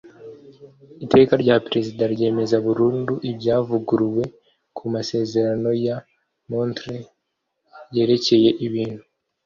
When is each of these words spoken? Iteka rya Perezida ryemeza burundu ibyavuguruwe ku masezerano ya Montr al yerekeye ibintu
Iteka 1.05 1.33
rya 1.43 1.55
Perezida 1.65 2.03
ryemeza 2.13 2.55
burundu 2.65 3.13
ibyavuguruwe 3.31 4.23
ku 4.75 4.83
masezerano 4.93 5.69
ya 5.85 5.95
Montr 6.49 6.85
al 6.95 6.99
yerekeye 7.95 8.49
ibintu 8.65 9.03